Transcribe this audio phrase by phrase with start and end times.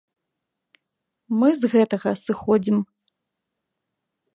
[1.41, 2.77] Мы з гэтага сыходзім.